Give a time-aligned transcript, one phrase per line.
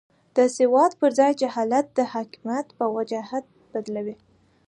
[0.35, 4.15] د سواد پر ځای جهالت د حاکمیت په وجاهت بدلوي.